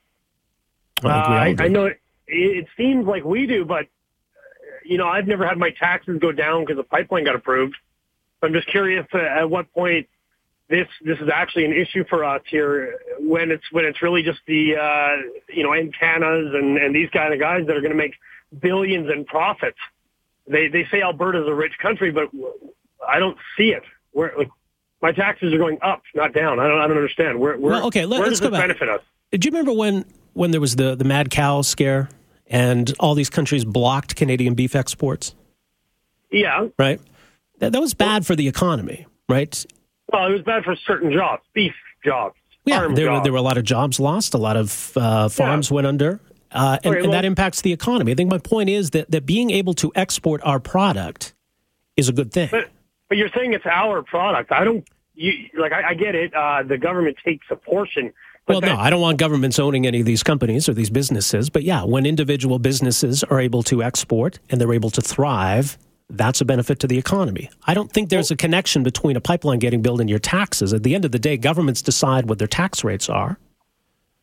I, 1.05 1.09
uh, 1.09 1.13
I, 1.13 1.65
I 1.65 1.69
know 1.69 1.91
it 2.27 2.67
seems 2.77 3.07
like 3.07 3.25
we 3.25 3.47
do, 3.47 3.65
but 3.65 3.87
you 4.85 4.99
know, 4.99 5.07
I've 5.07 5.27
never 5.27 5.47
had 5.47 5.59
my 5.59 5.71
taxes 5.71 6.19
go 6.21 6.33
down 6.33 6.63
because 6.63 6.77
the 6.77 6.85
pipeline 6.85 7.25
got 7.25 7.35
approved. 7.35 7.77
I'm 8.43 8.53
just 8.53 8.69
curious 8.69 9.07
uh, 9.13 9.19
at 9.19 9.51
what 9.51 9.73
point 9.73 10.09
this 10.69 10.89
this 11.03 11.19
is 11.19 11.29
actually 11.33 11.65
an 11.67 11.73
issue 11.73 12.05
for 12.09 12.25
us 12.25 12.43
here 12.49 12.99
when 13.19 13.51
it's 13.51 13.65
when 13.73 13.85
it's 13.85 14.01
really 14.03 14.23
just 14.23 14.39
the 14.47 14.77
uh, 14.77 15.17
you 15.49 15.63
know 15.63 15.71
Encanas 15.71 16.55
and 16.55 16.79
and 16.79 16.95
these 16.95 17.11
kind 17.11 17.35
of 17.35 17.41
guys 17.41 17.67
that 17.67 17.77
are 17.77 17.81
going 17.81 17.93
to 17.93 17.99
make 17.99 18.15
billions 18.59 19.11
in 19.11 19.25
profits. 19.25 19.79
They 20.47 20.69
they 20.69 20.87
say 20.91 21.03
Alberta's 21.03 21.47
a 21.47 21.55
rich 21.55 21.77
country, 21.83 22.11
but 22.11 22.31
I 23.07 23.19
don't 23.19 23.37
see 23.57 23.71
it. 23.71 23.83
Where 24.13 24.33
like 24.37 24.49
my 25.03 25.13
taxes 25.13 25.53
are 25.53 25.59
going 25.59 25.79
up, 25.83 26.03
not 26.15 26.33
down. 26.33 26.61
I 26.61 26.69
don't 26.69 26.79
I 26.79 26.87
don't 26.87 26.97
understand. 26.97 27.39
Where 27.39 27.57
where, 27.57 27.73
well, 27.73 27.87
okay, 27.87 28.07
let, 28.07 28.21
where 28.21 28.29
does 28.29 28.41
back. 28.41 28.53
benefit 28.53 28.89
us? 28.89 29.01
Do 29.33 29.39
you 29.47 29.51
remember 29.51 29.73
when 29.73 30.05
when 30.33 30.51
there 30.51 30.61
was 30.61 30.77
the 30.77 30.95
the 30.95 31.05
mad 31.05 31.31
cow 31.31 31.63
scare 31.63 32.09
and 32.47 32.93
all 32.99 33.15
these 33.15 33.31
countries 33.31 33.65
blocked 33.65 34.17
Canadian 34.17 34.55
beef 34.55 34.75
exports? 34.75 35.35
Yeah. 36.31 36.69
Right. 36.79 37.01
That, 37.59 37.73
that 37.73 37.81
was 37.81 37.95
bad 37.95 38.27
for 38.27 38.35
the 38.35 38.49
economy, 38.49 39.07
right? 39.29 39.65
Well, 40.13 40.27
it 40.29 40.33
was 40.33 40.43
bad 40.43 40.65
for 40.65 40.75
certain 40.77 41.13
jobs, 41.13 41.43
beef 41.55 41.75
jobs. 42.05 42.37
Yeah, 42.65 42.89
there, 42.95 43.07
jobs. 43.07 43.25
there 43.25 43.33
were 43.33 43.39
a 43.39 43.43
lot 43.43 43.59
of 43.59 43.65
jobs 43.65 44.01
lost. 44.01 44.35
A 44.35 44.39
lot 44.39 44.57
of 44.57 44.97
uh, 44.97 45.29
farms 45.29 45.71
went 45.71 45.87
under. 45.87 46.21
Uh, 46.53 46.79
and, 46.83 46.95
Okay, 46.95 47.05
and 47.05 47.13
that 47.13 47.25
impacts 47.25 47.63
the 47.63 47.73
economy. 47.73 48.13
I 48.13 48.15
think 48.15 48.31
my 48.31 48.39
point 48.39 48.69
is 48.69 48.91
that, 48.91 49.11
that 49.11 49.25
being 49.25 49.51
able 49.51 49.75
to 49.75 49.93
export 49.95 50.41
our 50.45 50.59
product 50.59 51.35
is 51.97 52.09
a 52.09 52.13
good 52.13 52.33
thing. 52.33 52.49
But 52.51 52.69
but 53.11 53.19
you're 53.19 53.29
saying 53.37 53.53
it's 53.53 53.67
our 53.67 54.03
product. 54.03 54.51
I 54.51 54.65
don't. 54.65 54.89
You 55.15 55.33
like 55.59 55.73
I, 55.73 55.91
I 55.91 55.95
get 55.95 56.15
it. 56.15 56.33
Uh, 56.33 56.63
the 56.63 56.79
government 56.79 57.19
takes 57.23 57.45
a 57.51 57.57
portion, 57.57 58.15
well, 58.49 58.61
no, 58.61 58.77
I 58.77 58.91
don't 58.91 59.01
want 59.01 59.19
governments 59.19 59.59
owning 59.59 59.87
any 59.87 60.01
of 60.01 60.07
these 60.07 60.23
companies 60.23 60.69
or 60.69 60.75
these 60.75 60.91
businesses. 60.91 61.51
But 61.51 61.63
yeah, 61.63 61.85
when 61.85 62.05
individual 62.05 62.59
businesses 62.59 63.23
are 63.25 63.39
able 63.39 63.63
to 63.65 63.83
export 63.83 64.39
and 64.49 64.61
they're 64.61 64.73
able 64.73 64.91
to 64.91 65.01
thrive, 65.01 65.79
that's 66.09 66.41
a 66.41 66.45
benefit 66.45 66.81
to 66.81 66.89
the 66.89 66.99
economy. 66.99 67.51
I 67.67 67.75
don't 67.75 67.93
think 67.93 68.09
there's 68.09 68.31
a 68.31 68.37
connection 68.37 68.83
between 68.83 69.17
a 69.17 69.21
pipeline 69.21 69.61
getting 69.61 69.83
built 69.83 70.01
and 70.01 70.11
your 70.11 70.19
taxes. 70.19 70.73
At 70.73 70.83
the 70.83 70.95
end 70.95 71.05
of 71.05 71.13
the 71.13 71.19
day, 71.19 71.37
governments 71.37 71.83
decide 71.83 72.29
what 72.29 72.39
their 72.39 72.49
tax 72.49 72.83
rates 72.83 73.09
are. 73.09 73.39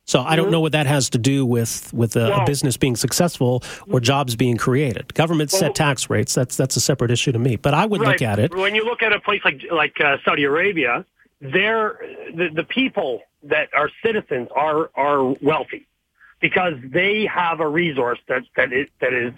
So 0.08 0.22
I 0.22 0.38
don't 0.38 0.46
mm-hmm. 0.46 0.54
know 0.54 0.60
what 0.62 0.72
that 0.72 0.88
has 0.88 1.10
to 1.12 1.18
do 1.18 1.46
with 1.46 1.94
with 1.94 2.16
a, 2.16 2.34
a 2.34 2.46
business 2.46 2.78
being 2.78 2.96
successful 2.96 3.62
or 3.92 4.00
jobs 4.00 4.38
being 4.38 4.56
created. 4.56 5.14
Governments 5.14 5.54
well, 5.54 5.64
set 5.64 5.76
tax 5.76 6.10
rates. 6.10 6.34
That's 6.34 6.56
that's 6.56 6.78
a 6.78 6.80
separate 6.80 7.12
issue 7.12 7.34
to 7.34 7.40
me. 7.40 7.58
But 7.58 7.74
I 7.74 7.86
would 7.86 8.02
right. 8.02 8.12
look 8.12 8.22
at 8.22 8.40
it 8.40 8.56
when 8.56 8.74
you 8.74 8.86
look 8.86 9.04
at 9.04 9.12
a 9.12 9.20
place 9.20 9.42
like 9.44 9.62
like 9.72 10.00
uh, 10.00 10.18
Saudi 10.24 10.46
Arabia. 10.46 11.06
They're 11.40 12.00
the, 12.34 12.50
the 12.52 12.64
people 12.64 13.22
that 13.44 13.70
are 13.74 13.92
citizens 14.04 14.48
are 14.56 14.90
are 14.96 15.24
wealthy 15.42 15.88
because 16.40 16.76
they 16.84 17.26
have 17.26 17.60
a 17.60 17.68
resource 17.68 18.20
that 18.28 18.44
that 18.56 18.72
is 18.72 18.88
that 19.02 19.14
is 19.14 19.34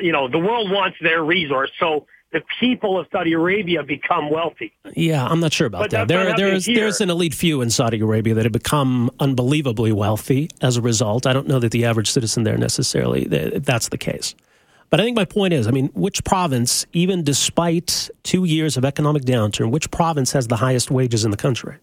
you 0.00 0.12
know 0.12 0.28
the 0.28 0.38
world 0.38 0.70
wants 0.70 0.98
their 1.00 1.22
resource 1.24 1.70
so 1.80 2.06
the 2.34 2.42
people 2.58 2.98
of 2.98 3.06
Saudi 3.12 3.32
Arabia 3.32 3.84
become 3.84 4.28
wealthy. 4.28 4.72
Yeah, 4.94 5.24
I'm 5.24 5.38
not 5.38 5.52
sure 5.52 5.68
about 5.68 5.82
but 5.82 5.90
that. 5.92 6.08
There, 6.08 6.36
there's 6.36 6.66
there's 6.66 7.00
an 7.00 7.08
elite 7.08 7.32
few 7.32 7.62
in 7.62 7.70
Saudi 7.70 8.00
Arabia 8.00 8.34
that 8.34 8.44
have 8.44 8.52
become 8.52 9.08
unbelievably 9.20 9.92
wealthy 9.92 10.50
as 10.60 10.76
a 10.76 10.82
result. 10.82 11.26
I 11.26 11.32
don't 11.32 11.46
know 11.46 11.60
that 11.60 11.70
the 11.70 11.84
average 11.84 12.10
citizen 12.10 12.42
there 12.42 12.58
necessarily 12.58 13.24
that's 13.24 13.88
the 13.88 13.96
case. 13.96 14.34
But 14.90 15.00
I 15.00 15.04
think 15.04 15.16
my 15.16 15.24
point 15.24 15.54
is, 15.54 15.68
I 15.68 15.70
mean, 15.70 15.88
which 15.94 16.24
province, 16.24 16.86
even 16.92 17.22
despite 17.22 18.10
two 18.24 18.44
years 18.44 18.76
of 18.76 18.84
economic 18.84 19.22
downturn, 19.22 19.70
which 19.70 19.90
province 19.92 20.32
has 20.32 20.48
the 20.48 20.56
highest 20.56 20.90
wages 20.90 21.24
in 21.24 21.30
the 21.30 21.36
country? 21.36 21.76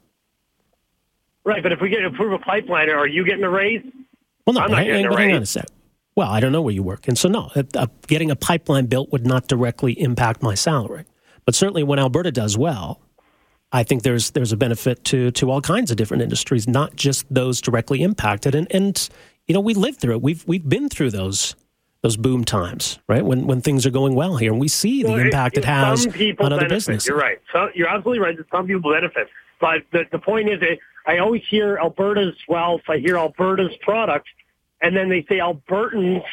Right, 1.46 1.64
but 1.64 1.72
if 1.72 1.80
we 1.80 1.90
get 1.90 2.02
to 2.02 2.08
approve 2.08 2.34
a 2.34 2.40
pipeline, 2.40 2.90
are 2.90 3.08
you 3.08 3.26
getting 3.26 3.44
a 3.44 3.50
raise? 3.50 3.82
Well, 4.46 4.54
no, 4.56 4.62
I'm 4.62 4.72
not 4.72 4.86
hang, 4.86 5.08
but 5.08 5.18
hang 5.18 5.34
on 5.34 5.42
a 5.42 5.46
sec. 5.46 5.66
Well, 6.16 6.30
I 6.30 6.40
don't 6.40 6.52
know 6.52 6.62
where 6.62 6.74
you 6.74 6.84
work, 6.84 7.08
and 7.08 7.18
so 7.18 7.30
no, 7.30 7.50
getting 8.08 8.32
a 8.32 8.36
pipeline 8.36 8.88
built 8.88 9.12
would 9.12 9.26
not 9.26 9.48
directly 9.48 10.00
impact 10.00 10.44
my 10.44 10.56
salary. 10.56 11.06
But 11.46 11.56
certainly, 11.56 11.84
when 11.84 12.00
Alberta 12.00 12.32
does 12.32 12.58
well, 12.58 13.02
I 13.72 13.84
think 13.84 14.04
there's 14.04 14.32
there's 14.32 14.52
a 14.52 14.58
benefit 14.58 15.04
to 15.06 15.32
to 15.32 15.50
all 15.50 15.62
kinds 15.62 15.92
of 15.92 15.98
different 15.98 16.24
industries, 16.24 16.68
not 16.68 16.96
just 16.96 17.26
those 17.34 17.62
directly 17.62 18.04
impacted. 18.04 18.56
And 18.56 18.68
and 18.72 19.10
you 19.48 19.54
know, 19.54 19.62
we 19.62 19.74
lived 19.74 20.02
through 20.02 20.16
it. 20.16 20.22
We've 20.22 20.46
we've 20.48 20.68
been 20.68 20.90
through 20.90 21.12
those 21.12 21.56
those 22.02 22.18
boom 22.18 22.44
times, 22.44 23.00
right? 23.08 23.24
When 23.24 23.48
when 23.48 23.62
things 23.62 23.86
are 23.86 23.92
going 23.92 24.16
well 24.16 24.36
here, 24.38 24.52
and 24.52 24.60
we 24.60 24.68
see 24.68 25.04
the 25.04 25.12
well, 25.12 25.20
impact 25.20 25.58
it, 25.58 25.64
it 25.64 25.66
has 25.66 26.06
on 26.06 26.14
other 26.14 26.38
benefit. 26.58 26.70
businesses. 26.70 27.08
You're 27.08 27.18
right. 27.18 27.40
So 27.54 27.70
you're 27.74 27.88
absolutely 27.88 28.20
right. 28.20 28.36
That 28.36 28.48
Some 28.52 28.68
people 28.68 28.92
benefit, 28.92 29.28
but 29.60 29.84
the 29.92 30.06
the 30.12 30.20
point 30.20 30.50
is, 30.50 30.60
I 31.08 31.20
always 31.20 31.44
hear 31.50 31.78
Alberta's 31.78 32.36
wealth. 32.50 32.82
I 32.90 32.98
hear 32.98 33.18
Alberta's 33.18 33.76
product, 33.82 34.28
and 34.82 34.96
then 34.96 35.10
they 35.10 35.26
say 35.30 35.38
Albertans. 35.38 36.24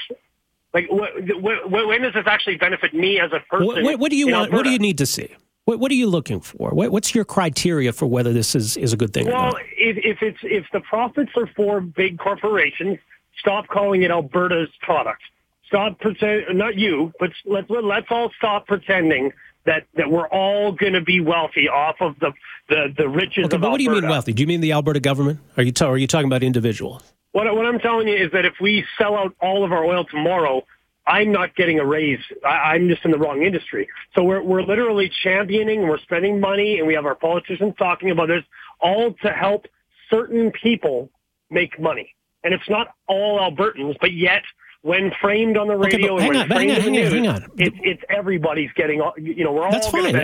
Like, 0.74 0.86
when 0.90 2.02
does 2.02 2.12
this 2.12 2.26
actually 2.26 2.56
benefit 2.56 2.92
me 2.94 3.18
as 3.18 3.32
a 3.32 3.40
person? 3.48 3.66
What, 3.66 3.82
what, 3.82 3.98
what 3.98 4.10
do 4.10 4.16
you 4.16 4.26
want? 4.26 4.36
Alberta? 4.36 4.56
What 4.56 4.64
do 4.64 4.70
you 4.70 4.78
need 4.78 4.98
to 4.98 5.06
see? 5.06 5.28
What, 5.64 5.80
what 5.80 5.90
are 5.90 5.96
you 5.96 6.06
looking 6.06 6.40
for? 6.40 6.70
What, 6.70 6.92
what's 6.92 7.14
your 7.14 7.24
criteria 7.24 7.92
for 7.92 8.06
whether 8.06 8.32
this 8.32 8.54
is, 8.54 8.76
is 8.76 8.92
a 8.92 8.96
good 8.96 9.12
thing? 9.12 9.26
Well, 9.26 9.56
if, 9.76 9.96
if 9.98 10.22
it's 10.22 10.38
if 10.42 10.64
the 10.72 10.80
profits 10.80 11.30
are 11.36 11.46
for 11.54 11.80
big 11.80 12.18
corporations, 12.18 12.98
stop 13.38 13.66
calling 13.68 14.02
it 14.02 14.10
Alberta's 14.10 14.70
product. 14.80 15.22
Stop 15.66 15.98
pretend, 16.00 16.56
not 16.56 16.76
you, 16.76 17.12
but 17.20 17.30
let's 17.44 17.68
let's 17.68 18.06
all 18.10 18.30
stop 18.38 18.66
pretending 18.66 19.30
that 19.66 19.84
that 19.96 20.10
we're 20.10 20.28
all 20.28 20.72
going 20.72 20.94
to 20.94 21.02
be 21.02 21.20
wealthy 21.20 21.68
off 21.68 21.96
of 22.00 22.18
the 22.20 22.32
the, 22.70 22.94
the 22.96 23.08
riches 23.08 23.44
okay, 23.44 23.56
of 23.56 23.60
but 23.60 23.70
what 23.70 23.76
do 23.76 23.84
you 23.84 23.90
mean 23.90 24.08
wealthy? 24.08 24.32
Do 24.32 24.42
you 24.42 24.46
mean 24.46 24.62
the 24.62 24.72
Alberta 24.72 25.00
government? 25.00 25.40
Are 25.58 25.62
you, 25.62 25.72
ta- 25.72 25.88
are 25.88 25.98
you 25.98 26.06
talking 26.06 26.26
about 26.26 26.42
individuals? 26.42 27.02
What, 27.32 27.54
what 27.54 27.66
I'm 27.66 27.78
telling 27.78 28.08
you 28.08 28.16
is 28.16 28.32
that 28.32 28.44
if 28.44 28.54
we 28.60 28.84
sell 28.96 29.14
out 29.16 29.34
all 29.40 29.64
of 29.64 29.72
our 29.72 29.84
oil 29.84 30.04
tomorrow, 30.04 30.64
I'm 31.06 31.32
not 31.32 31.56
getting 31.56 31.78
a 31.78 31.86
raise. 31.86 32.20
I, 32.44 32.74
I'm 32.74 32.88
just 32.88 33.04
in 33.04 33.10
the 33.10 33.18
wrong 33.18 33.42
industry. 33.42 33.88
So 34.14 34.22
we're, 34.22 34.42
we're 34.42 34.62
literally 34.62 35.10
championing, 35.22 35.88
we're 35.88 35.98
spending 35.98 36.40
money, 36.40 36.78
and 36.78 36.86
we 36.86 36.94
have 36.94 37.06
our 37.06 37.14
politicians 37.14 37.74
talking 37.78 38.10
about 38.10 38.28
this, 38.28 38.44
all 38.80 39.14
to 39.22 39.30
help 39.30 39.66
certain 40.10 40.52
people 40.52 41.10
make 41.50 41.78
money. 41.80 42.14
And 42.44 42.54
it's 42.54 42.68
not 42.68 42.94
all 43.06 43.40
Albertans, 43.40 43.96
but 44.00 44.12
yet 44.12 44.42
when 44.82 45.10
framed 45.20 45.56
on 45.56 45.66
the 45.66 45.76
radio 45.76 46.14
okay, 46.14 46.24
and 46.24 46.34
when 46.34 46.42
on, 46.42 46.48
framed 46.48 46.78
on, 46.78 46.84
the 46.84 46.90
news, 46.90 47.12
hang 47.12 47.26
on. 47.26 47.46
It's, 47.56 47.76
it's 47.82 48.02
everybody's 48.08 48.70
getting, 48.72 49.02
you 49.16 49.44
know, 49.44 49.52
we're 49.52 49.64
all 49.64 49.72
That's 49.72 49.88
fine. 49.88 50.14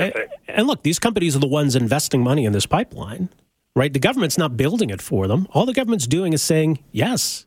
And 0.49 0.67
look, 0.67 0.83
these 0.83 0.99
companies 0.99 1.35
are 1.35 1.41
the 1.41 1.47
ones 1.47 1.75
investing 1.75 2.23
money 2.23 2.45
in 2.45 2.53
this 2.53 2.67
pipeline, 2.67 3.31
right? 3.75 3.93
The 3.93 3.99
government's 3.99 4.39
not 4.39 4.57
building 4.57 4.91
it 4.91 5.03
for 5.03 5.27
them. 5.27 5.47
All 5.53 5.67
the 5.67 5.73
government's 5.73 6.07
doing 6.07 6.33
is 6.33 6.43
saying, 6.43 6.79
yes, 6.93 7.47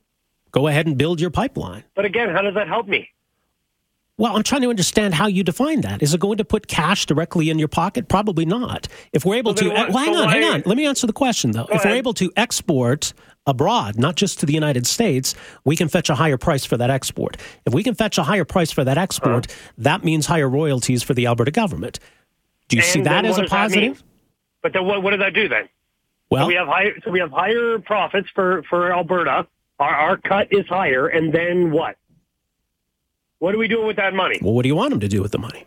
go 0.51 0.67
ahead 0.67 0.87
and 0.87 0.97
build 0.97 1.19
your 1.19 1.29
pipeline. 1.29 1.83
But 1.95 2.05
again, 2.05 2.29
how 2.29 2.41
does 2.41 2.55
that 2.55 2.67
help 2.67 2.87
me? 2.87 3.09
Well, 4.19 4.35
I'm 4.35 4.41
trying 4.41 4.61
to 4.63 4.69
understand 4.69 5.13
how 5.13 5.27
you 5.27 5.43
define 5.43 5.81
that. 5.81 6.01
Is 6.01 6.15
it 6.15 6.19
going 6.19 6.37
to 6.37 6.45
put 6.45 6.67
cash 6.67 7.05
directly 7.05 7.51
in 7.51 7.59
your 7.59 7.67
pocket? 7.67 8.07
Probably 8.07 8.45
not. 8.45 8.87
If 9.13 9.25
we're 9.25 9.35
able 9.35 9.53
well, 9.53 9.63
to, 9.63 9.69
well, 9.69 10.05
hang 10.05 10.15
on, 10.15 10.29
hang 10.29 10.43
on. 10.43 10.63
Let 10.65 10.75
me 10.75 10.87
answer 10.87 11.05
the 11.05 11.13
question 11.13 11.51
though. 11.51 11.65
If 11.65 11.81
ahead. 11.81 11.85
we're 11.85 11.97
able 11.97 12.15
to 12.15 12.31
export 12.35 13.13
abroad, 13.45 13.99
not 13.99 14.15
just 14.15 14.39
to 14.39 14.47
the 14.47 14.53
United 14.53 14.87
States, 14.87 15.35
we 15.65 15.75
can 15.75 15.87
fetch 15.87 16.09
a 16.09 16.15
higher 16.15 16.37
price 16.37 16.65
for 16.65 16.77
that 16.77 16.89
export. 16.89 17.37
If 17.67 17.75
we 17.75 17.83
can 17.83 17.93
fetch 17.93 18.17
a 18.17 18.23
higher 18.23 18.43
price 18.43 18.71
for 18.71 18.83
that 18.83 18.97
export, 18.97 19.51
uh-huh. 19.51 19.73
that 19.77 20.03
means 20.03 20.25
higher 20.25 20.49
royalties 20.49 21.03
for 21.03 21.13
the 21.13 21.27
Alberta 21.27 21.51
government. 21.51 21.99
Do 22.69 22.77
you 22.77 22.81
and 22.81 22.91
see 22.91 23.01
that 23.01 23.23
as 23.23 23.37
a 23.37 23.43
positive? 23.43 24.03
But 24.63 24.73
then 24.73 24.85
what, 24.85 25.03
what 25.03 25.11
does 25.11 25.19
that 25.19 25.35
do 25.35 25.47
then? 25.47 25.69
Well, 26.29 26.45
so 26.45 26.47
we 26.47 26.55
have 26.55 26.67
higher, 26.67 26.93
so 27.03 27.11
we 27.11 27.19
have 27.19 27.31
higher 27.31 27.79
profits 27.79 28.29
for, 28.35 28.63
for 28.69 28.91
Alberta. 28.91 29.47
Our, 29.79 29.95
our 29.95 30.17
cut 30.17 30.47
is 30.51 30.67
higher, 30.67 31.07
and 31.07 31.33
then 31.33 31.71
what? 31.71 31.97
What 33.39 33.53
are 33.53 33.57
we 33.57 33.67
doing 33.67 33.87
with 33.87 33.97
that 33.97 34.13
money? 34.13 34.39
Well, 34.41 34.53
what 34.53 34.63
do 34.63 34.69
you 34.69 34.75
want 34.75 34.89
them 34.89 34.99
to 34.99 35.07
do 35.07 35.21
with 35.21 35.31
the 35.31 35.37
money? 35.37 35.65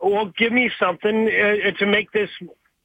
Well, 0.00 0.32
give 0.36 0.52
me 0.52 0.70
something 0.78 1.28
uh, 1.28 1.70
to 1.78 1.86
make 1.86 2.10
this 2.12 2.30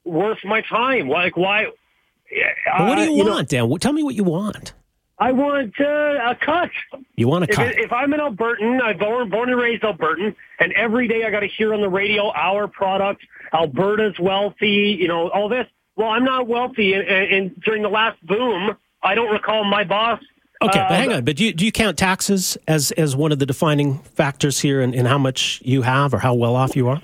worth 0.04 0.38
my 0.44 0.60
time. 0.62 1.08
Like, 1.08 1.36
why? 1.36 1.64
Well, 1.64 2.88
what 2.88 2.96
do 2.96 3.02
you, 3.02 3.22
uh, 3.22 3.24
want, 3.24 3.50
know, 3.50 3.68
Dan? 3.68 3.78
Tell 3.78 3.92
me 3.92 4.02
what 4.02 4.14
you 4.14 4.24
want. 4.24 4.74
I 5.18 5.32
want 5.32 5.74
uh, 5.80 6.30
a 6.30 6.36
cut. 6.38 6.70
You 7.14 7.26
want 7.28 7.44
a 7.44 7.46
cut? 7.46 7.68
If, 7.68 7.86
if 7.86 7.92
I'm 7.92 8.12
an 8.12 8.20
Albertan, 8.20 8.82
I'm 8.82 8.98
born, 8.98 9.30
born 9.30 9.48
and 9.48 9.58
raised 9.58 9.82
Albertan, 9.82 10.34
and 10.60 10.72
every 10.74 11.08
day 11.08 11.24
I 11.24 11.30
got 11.30 11.40
to 11.40 11.48
hear 11.48 11.72
on 11.72 11.80
the 11.80 11.88
radio 11.88 12.30
our 12.32 12.68
product, 12.68 13.22
Alberta's 13.52 14.18
wealthy, 14.18 14.96
you 15.00 15.08
know, 15.08 15.28
all 15.30 15.48
this. 15.48 15.66
Well, 15.96 16.08
I'm 16.08 16.24
not 16.24 16.46
wealthy, 16.46 16.92
and, 16.92 17.06
and 17.08 17.60
during 17.62 17.82
the 17.82 17.88
last 17.88 18.24
boom, 18.24 18.76
I 19.02 19.14
don't 19.14 19.32
recall 19.32 19.64
my 19.64 19.82
boss. 19.82 20.20
Okay, 20.62 20.78
uh, 20.78 20.88
but 20.88 20.98
hang 20.98 21.12
on. 21.12 21.24
But 21.24 21.36
do 21.36 21.46
you, 21.46 21.52
do 21.52 21.64
you 21.64 21.72
count 21.72 21.98
taxes 21.98 22.56
as 22.68 22.90
as 22.92 23.16
one 23.16 23.32
of 23.32 23.38
the 23.38 23.46
defining 23.46 23.98
factors 23.98 24.60
here 24.60 24.80
in, 24.80 24.94
in 24.94 25.06
how 25.06 25.18
much 25.18 25.60
you 25.64 25.82
have 25.82 26.14
or 26.14 26.18
how 26.18 26.34
well 26.34 26.54
off 26.54 26.76
you 26.76 26.88
are? 26.88 27.00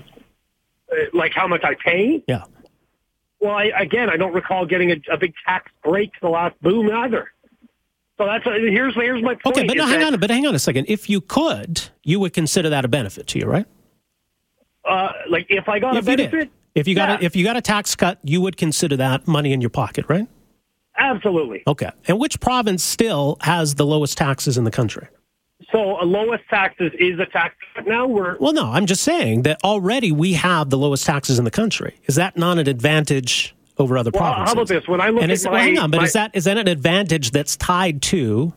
Uh, 0.91 0.95
like 1.13 1.33
how 1.33 1.47
much 1.47 1.63
I 1.63 1.75
pay? 1.75 2.23
Yeah. 2.27 2.43
Well, 3.39 3.55
I, 3.55 3.65
again, 3.77 4.09
I 4.09 4.17
don't 4.17 4.33
recall 4.33 4.65
getting 4.65 4.91
a, 4.91 5.01
a 5.11 5.17
big 5.17 5.33
tax 5.45 5.71
break 5.83 6.11
the 6.21 6.29
last 6.29 6.59
boom 6.61 6.89
either. 6.91 7.31
So 8.17 8.25
that's 8.25 8.45
a, 8.45 8.51
here's 8.51 8.95
here's 8.95 9.21
my 9.21 9.35
point. 9.35 9.57
Okay, 9.57 9.67
but 9.67 9.75
no, 9.75 9.85
hang 9.85 9.99
that, 9.99 10.13
on, 10.13 10.19
but 10.19 10.29
hang 10.29 10.45
on 10.45 10.55
a 10.55 10.59
second. 10.59 10.85
If 10.87 11.09
you 11.09 11.19
could, 11.19 11.81
you 12.03 12.19
would 12.19 12.33
consider 12.33 12.69
that 12.69 12.85
a 12.85 12.87
benefit 12.87 13.27
to 13.27 13.39
you, 13.39 13.45
right? 13.45 13.65
Uh, 14.85 15.11
like 15.29 15.47
if 15.49 15.67
I 15.67 15.79
got 15.79 15.95
if 15.95 16.03
a 16.03 16.05
benefit, 16.05 16.51
if 16.75 16.87
you 16.87 16.95
got 16.95 17.09
yeah. 17.09 17.17
a, 17.19 17.25
if 17.25 17.35
you 17.35 17.43
got 17.43 17.57
a 17.57 17.61
tax 17.61 17.95
cut, 17.95 18.19
you 18.23 18.41
would 18.41 18.57
consider 18.57 18.97
that 18.97 19.27
money 19.27 19.53
in 19.53 19.61
your 19.61 19.69
pocket, 19.69 20.05
right? 20.07 20.27
Absolutely. 20.97 21.63
Okay. 21.67 21.89
And 22.07 22.19
which 22.19 22.39
province 22.39 22.83
still 22.83 23.37
has 23.41 23.75
the 23.75 23.85
lowest 23.85 24.17
taxes 24.17 24.57
in 24.57 24.63
the 24.63 24.71
country? 24.71 25.07
So 25.71 26.01
a 26.01 26.05
lowest 26.05 26.43
taxes 26.49 26.91
is 26.99 27.19
a 27.19 27.25
tax 27.25 27.55
cut 27.75 27.87
now. 27.87 28.05
We're 28.05 28.37
well, 28.37 28.53
no. 28.53 28.71
I'm 28.71 28.85
just 28.85 29.03
saying 29.03 29.43
that 29.43 29.63
already 29.63 30.11
we 30.11 30.33
have 30.33 30.69
the 30.69 30.77
lowest 30.77 31.05
taxes 31.05 31.39
in 31.39 31.45
the 31.45 31.51
country. 31.51 31.95
Is 32.05 32.15
that 32.15 32.37
not 32.37 32.59
an 32.59 32.67
advantage 32.67 33.55
over 33.77 33.97
other 33.97 34.11
well, 34.13 34.21
provinces? 34.21 34.53
How 34.53 34.61
about 34.61 34.67
this? 34.67 34.87
When 34.87 35.01
I 35.01 35.09
look 35.09 35.23
and 35.23 35.31
at 35.31 35.43
my, 35.45 35.51
well, 35.51 35.61
hang 35.61 35.79
on, 35.79 35.89
but 35.89 35.97
my, 35.97 36.03
is 36.03 36.13
that 36.13 36.31
is 36.35 36.43
that 36.43 36.57
an 36.57 36.67
advantage 36.67 37.31
that's 37.31 37.55
tied 37.55 38.01
to 38.03 38.53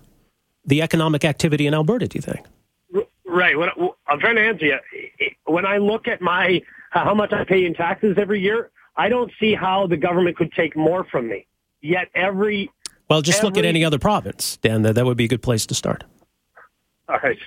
the 0.64 0.82
economic 0.82 1.24
activity 1.24 1.66
in 1.66 1.74
Alberta? 1.74 2.08
Do 2.08 2.18
you 2.18 2.22
think? 2.22 2.44
Right. 3.24 3.56
When, 3.56 3.68
I'm 4.08 4.18
trying 4.18 4.36
to 4.36 4.42
answer 4.42 4.66
you. 4.66 4.78
When 5.44 5.64
I 5.64 5.78
look 5.78 6.08
at 6.08 6.20
my 6.20 6.60
how 6.90 7.14
much 7.14 7.32
I 7.32 7.44
pay 7.44 7.64
in 7.64 7.74
taxes 7.74 8.16
every 8.18 8.40
year, 8.40 8.70
I 8.96 9.08
don't 9.08 9.30
see 9.38 9.54
how 9.54 9.86
the 9.86 9.96
government 9.96 10.36
could 10.36 10.52
take 10.52 10.76
more 10.76 11.04
from 11.04 11.28
me. 11.28 11.46
Yet 11.82 12.08
every 12.14 12.70
well, 13.08 13.22
just 13.22 13.38
every, 13.38 13.48
look 13.48 13.58
at 13.58 13.64
any 13.64 13.84
other 13.84 13.98
province, 13.98 14.56
Dan. 14.58 14.82
That, 14.82 14.94
that 14.94 15.04
would 15.04 15.16
be 15.16 15.26
a 15.26 15.28
good 15.28 15.42
place 15.42 15.66
to 15.66 15.74
start. 15.74 16.04
All 17.08 17.18
right. 17.22 17.38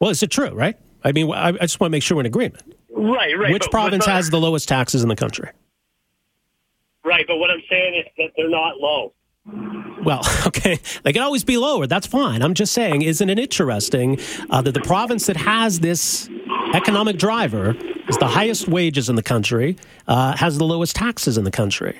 Well, 0.00 0.10
is 0.10 0.22
it 0.22 0.30
true, 0.30 0.50
right? 0.50 0.76
I 1.04 1.12
mean, 1.12 1.30
I, 1.30 1.48
I 1.48 1.52
just 1.52 1.78
want 1.78 1.90
to 1.90 1.92
make 1.92 2.02
sure 2.02 2.16
we're 2.16 2.22
in 2.22 2.26
agreement. 2.26 2.74
Right, 2.90 3.38
right. 3.38 3.52
Which 3.52 3.62
but, 3.62 3.70
province 3.70 4.06
but, 4.06 4.12
has 4.12 4.30
the 4.30 4.40
lowest 4.40 4.68
taxes 4.68 5.02
in 5.02 5.08
the 5.08 5.16
country? 5.16 5.48
Right, 7.04 7.24
but 7.26 7.36
what 7.36 7.50
I'm 7.50 7.62
saying 7.68 7.94
is 7.94 8.06
that 8.18 8.30
they're 8.36 8.50
not 8.50 8.78
low. 8.78 9.12
Well, 10.04 10.22
okay, 10.46 10.78
they 11.02 11.12
can 11.12 11.22
always 11.22 11.44
be 11.44 11.56
lower. 11.56 11.86
That's 11.86 12.06
fine. 12.06 12.42
I'm 12.42 12.54
just 12.54 12.72
saying, 12.72 13.02
isn't 13.02 13.28
it 13.28 13.38
interesting 13.38 14.18
uh, 14.50 14.62
that 14.62 14.72
the 14.72 14.80
province 14.80 15.26
that 15.26 15.36
has 15.36 15.80
this 15.80 16.28
economic 16.74 17.18
driver 17.18 17.74
is 18.12 18.18
the 18.18 18.28
highest 18.28 18.68
wages 18.68 19.08
in 19.08 19.16
the 19.16 19.22
country, 19.22 19.76
uh, 20.06 20.36
has 20.36 20.58
the 20.58 20.64
lowest 20.64 20.94
taxes 20.94 21.38
in 21.38 21.44
the 21.44 21.50
country? 21.50 21.98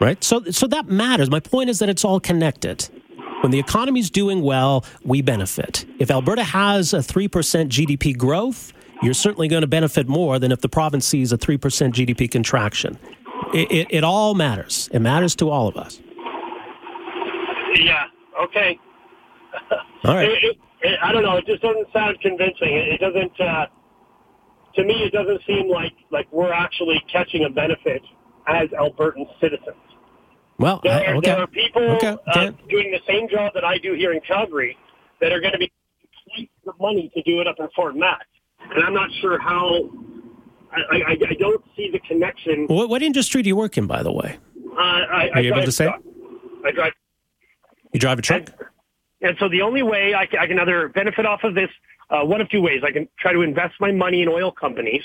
Right? 0.00 0.22
So, 0.22 0.44
so 0.50 0.66
that 0.66 0.86
matters. 0.86 1.30
My 1.30 1.40
point 1.40 1.70
is 1.70 1.78
that 1.78 1.88
it's 1.88 2.04
all 2.04 2.20
connected. 2.20 2.88
When 3.40 3.50
the 3.50 3.58
economy's 3.58 4.10
doing 4.10 4.42
well, 4.42 4.84
we 5.02 5.22
benefit. 5.22 5.86
If 5.98 6.10
Alberta 6.10 6.44
has 6.44 6.92
a 6.92 6.98
3% 6.98 7.28
GDP 7.68 8.16
growth, 8.16 8.72
you're 9.02 9.14
certainly 9.14 9.48
going 9.48 9.62
to 9.62 9.66
benefit 9.66 10.08
more 10.08 10.38
than 10.38 10.52
if 10.52 10.60
the 10.60 10.68
province 10.68 11.06
sees 11.06 11.32
a 11.32 11.38
3% 11.38 11.58
GDP 11.58 12.30
contraction. 12.30 12.98
It, 13.54 13.72
it, 13.72 13.86
it 13.90 14.04
all 14.04 14.34
matters. 14.34 14.90
It 14.92 15.00
matters 15.00 15.34
to 15.36 15.48
all 15.48 15.68
of 15.68 15.76
us. 15.76 16.00
Yeah. 17.74 18.04
Okay. 18.44 18.78
All 20.04 20.14
right. 20.14 20.28
It, 20.42 20.58
it, 20.82 20.98
I 21.00 21.12
don't 21.12 21.22
know. 21.22 21.36
It 21.36 21.46
just 21.46 21.62
doesn't 21.62 21.86
sound 21.92 22.18
convincing. 22.20 22.74
It, 22.74 23.00
doesn't. 23.00 23.40
Uh, 23.40 23.66
to 24.74 24.84
me, 24.84 25.04
it 25.04 25.12
doesn't 25.12 25.40
seem 25.46 25.68
like 25.68 25.92
like 26.10 26.26
we're 26.32 26.52
actually 26.52 27.02
catching 27.10 27.44
a 27.44 27.50
benefit 27.50 28.02
as 28.46 28.68
Albertan 28.70 29.26
citizens. 29.40 29.76
Well, 30.58 30.80
there, 30.82 30.92
I, 30.92 31.14
okay. 31.14 31.30
there 31.30 31.38
are 31.38 31.46
people 31.46 31.82
okay. 31.96 32.16
uh, 32.26 32.50
doing 32.68 32.92
the 32.92 33.00
same 33.06 33.28
job 33.28 33.52
that 33.54 33.64
I 33.64 33.78
do 33.78 33.94
here 33.94 34.12
in 34.12 34.20
Calgary 34.20 34.76
that 35.20 35.32
are 35.32 35.40
going 35.40 35.52
to 35.52 35.58
be 35.58 35.72
the 36.64 36.72
money 36.80 37.10
to 37.14 37.22
do 37.22 37.40
it 37.40 37.46
up 37.46 37.56
in 37.58 37.68
Fort 37.74 37.96
Mac, 37.96 38.26
and 38.70 38.84
I'm 38.84 38.94
not 38.94 39.10
sure 39.20 39.40
how. 39.40 39.90
I, 40.72 40.96
I, 40.96 41.10
I 41.12 41.34
don't 41.38 41.62
see 41.76 41.90
the 41.92 41.98
connection. 41.98 42.66
What, 42.66 42.88
what, 42.88 43.02
industry 43.02 43.42
do 43.42 43.48
you 43.48 43.56
work 43.56 43.76
in, 43.76 43.86
by 43.86 44.02
the 44.02 44.10
way? 44.10 44.38
Uh, 44.72 44.80
I, 44.80 45.30
are 45.34 45.42
you 45.42 45.52
able 45.52 45.66
to 45.66 45.72
say? 45.72 45.86
I 46.64 46.70
drive. 46.70 46.92
You 47.92 48.00
drive 48.00 48.18
a 48.18 48.22
truck. 48.22 48.48
And, 48.48 49.30
and 49.30 49.36
so 49.38 49.50
the 49.50 49.60
only 49.60 49.82
way 49.82 50.14
I 50.14 50.24
can, 50.24 50.38
I 50.38 50.46
can 50.46 50.58
either 50.58 50.88
benefit 50.88 51.26
off 51.26 51.44
of 51.44 51.54
this, 51.54 51.68
uh, 52.12 52.24
one 52.24 52.40
of 52.40 52.48
two 52.50 52.60
ways. 52.60 52.82
I 52.84 52.92
can 52.92 53.08
try 53.18 53.32
to 53.32 53.40
invest 53.42 53.74
my 53.80 53.90
money 53.90 54.22
in 54.22 54.28
oil 54.28 54.52
companies, 54.52 55.02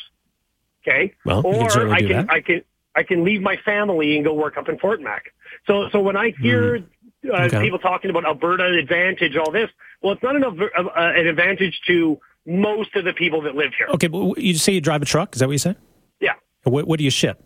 okay, 0.84 1.14
well, 1.26 1.42
or 1.46 1.70
can 1.70 1.92
I 1.92 2.00
can 2.00 2.10
that. 2.10 2.26
I 2.30 2.42
can 2.42 2.62
I 2.96 3.04
can 3.04 3.24
leave 3.24 3.42
my 3.42 3.58
family 3.64 4.16
and 4.16 4.26
go 4.26 4.34
work 4.34 4.58
up 4.58 4.70
in 4.70 4.78
Fort 4.78 5.02
Mac. 5.02 5.24
So 5.66 5.90
so 5.92 6.00
when 6.00 6.18
I 6.18 6.34
hear 6.42 6.80
mm. 6.80 6.86
uh, 7.34 7.44
okay. 7.44 7.62
people 7.62 7.80
talking 7.80 8.10
about 8.10 8.26
Alberta 8.26 8.66
advantage, 8.78 9.38
all 9.38 9.52
this, 9.52 9.70
well, 10.02 10.14
it's 10.14 10.24
not 10.24 10.36
an, 10.36 10.44
uh, 10.44 10.90
an 10.96 11.28
advantage 11.28 11.80
to 11.88 12.20
most 12.46 12.96
of 12.96 13.06
the 13.06 13.14
people 13.14 13.42
that 13.42 13.56
live 13.56 13.72
here. 13.78 13.88
Okay, 13.96 14.08
but 14.08 14.38
you 14.38 14.56
say 14.56 14.74
you 14.74 14.82
drive 14.82 15.02
a 15.02 15.06
truck? 15.06 15.36
Is 15.36 15.40
that 15.40 15.48
what 15.48 15.54
you 15.54 15.60
said? 15.60 15.78
Yeah. 16.20 16.34
What, 16.64 16.88
what 16.88 16.98
do 16.98 17.04
you 17.04 17.12
ship? 17.12 17.44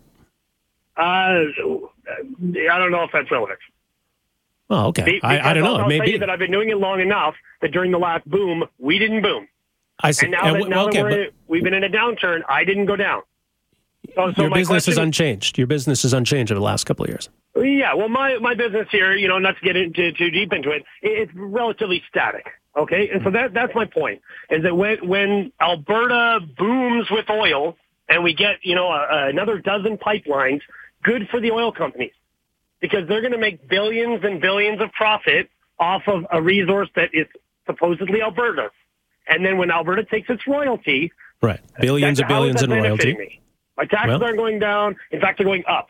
Uh, 0.96 1.00
I 1.00 2.78
don't 2.78 2.90
know 2.90 3.04
if 3.04 3.10
that's 3.12 3.30
relevant. 3.30 3.58
Oh, 4.72 4.86
okay. 4.86 5.20
I, 5.22 5.50
I, 5.50 5.52
don't 5.52 5.64
know. 5.64 5.74
I'll, 5.74 5.82
I'll 5.82 5.88
Maybe 5.88 6.16
that 6.16 6.30
I've 6.30 6.38
been 6.38 6.50
doing 6.50 6.70
it 6.70 6.78
long 6.78 7.00
enough 7.00 7.34
that 7.60 7.72
during 7.72 7.92
the 7.92 7.98
last 7.98 8.28
boom, 8.28 8.64
we 8.78 8.98
didn't 8.98 9.20
boom. 9.20 9.46
I 10.00 10.12
see. 10.12 10.26
And 10.26 10.32
now, 10.32 10.54
and, 10.54 10.62
that, 10.62 10.68
now 10.70 10.86
okay, 10.86 11.02
that 11.02 11.10
we're, 11.10 11.30
we've 11.46 11.62
been 11.62 11.74
in 11.74 11.84
a 11.84 11.90
downturn, 11.90 12.40
I 12.48 12.64
didn't 12.64 12.86
go 12.86 12.96
down. 12.96 13.20
So, 14.14 14.32
so 14.32 14.42
your 14.42 14.50
business 14.50 14.84
question, 14.84 14.92
is 14.92 14.98
unchanged. 14.98 15.58
Your 15.58 15.66
business 15.66 16.06
is 16.06 16.14
unchanged 16.14 16.50
over 16.50 16.58
the 16.58 16.64
last 16.64 16.84
couple 16.84 17.04
of 17.04 17.10
years. 17.10 17.28
Yeah, 17.54 17.92
well, 17.94 18.08
my 18.08 18.38
my 18.38 18.54
business 18.54 18.88
here, 18.90 19.14
you 19.14 19.28
know, 19.28 19.38
not 19.38 19.56
to 19.58 19.64
get 19.64 19.76
into 19.76 20.10
too 20.12 20.30
deep 20.30 20.52
into 20.52 20.70
it, 20.70 20.84
it's 21.02 21.30
relatively 21.34 22.02
static. 22.08 22.46
Okay, 22.76 23.10
and 23.10 23.22
so 23.22 23.30
that 23.30 23.52
that's 23.52 23.74
my 23.74 23.84
point 23.84 24.22
is 24.50 24.62
that 24.62 24.74
when 24.74 25.06
when 25.06 25.52
Alberta 25.60 26.40
booms 26.58 27.10
with 27.10 27.28
oil 27.30 27.76
and 28.08 28.24
we 28.24 28.34
get 28.34 28.56
you 28.62 28.74
know 28.74 28.88
a, 28.88 29.28
another 29.28 29.58
dozen 29.58 29.98
pipelines, 29.98 30.62
good 31.04 31.28
for 31.30 31.40
the 31.40 31.50
oil 31.52 31.70
companies 31.70 32.12
because 32.82 33.08
they're 33.08 33.22
going 33.22 33.32
to 33.32 33.38
make 33.38 33.66
billions 33.68 34.22
and 34.24 34.42
billions 34.42 34.82
of 34.82 34.92
profit 34.92 35.48
off 35.78 36.02
of 36.06 36.26
a 36.30 36.42
resource 36.42 36.90
that 36.96 37.08
is 37.14 37.26
supposedly 37.64 38.20
Alberta. 38.20 38.70
And 39.28 39.46
then 39.46 39.56
when 39.56 39.70
Alberta 39.70 40.04
takes 40.04 40.28
its 40.28 40.46
royalty, 40.46 41.12
right, 41.40 41.60
billions 41.80 42.18
and 42.18 42.28
billions 42.28 42.62
in 42.62 42.70
royalty. 42.70 43.16
Me? 43.16 43.40
My 43.78 43.86
taxes 43.86 44.18
well, 44.18 44.24
aren't 44.24 44.36
going 44.36 44.58
down. 44.58 44.96
In 45.12 45.20
fact, 45.20 45.38
they're 45.38 45.46
going 45.46 45.64
up. 45.66 45.88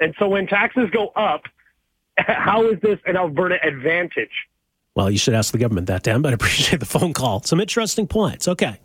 And 0.00 0.14
so 0.18 0.28
when 0.28 0.46
taxes 0.46 0.90
go 0.90 1.08
up, 1.16 1.44
how 2.18 2.68
is 2.68 2.80
this 2.82 2.98
an 3.06 3.16
Alberta 3.16 3.56
advantage? 3.64 4.48
Well, 4.94 5.10
you 5.10 5.18
should 5.18 5.34
ask 5.34 5.52
the 5.52 5.58
government 5.58 5.86
that, 5.86 6.02
Dan, 6.02 6.20
but 6.20 6.32
I 6.32 6.34
appreciate 6.34 6.80
the 6.80 6.86
phone 6.86 7.12
call. 7.12 7.42
Some 7.42 7.60
interesting 7.60 8.06
points. 8.06 8.46
Okay. 8.46 8.78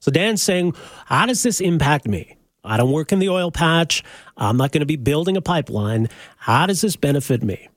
So 0.00 0.10
Dan's 0.10 0.42
saying, 0.42 0.74
how 1.06 1.26
does 1.26 1.42
this 1.42 1.60
impact 1.60 2.06
me? 2.06 2.36
I 2.66 2.76
don't 2.76 2.90
work 2.90 3.12
in 3.12 3.20
the 3.20 3.28
oil 3.28 3.50
patch. 3.50 4.02
I'm 4.36 4.56
not 4.56 4.72
going 4.72 4.80
to 4.80 4.86
be 4.86 4.96
building 4.96 5.36
a 5.36 5.42
pipeline. 5.42 6.08
How 6.36 6.66
does 6.66 6.80
this 6.80 6.96
benefit 6.96 7.42
me? 7.42 7.68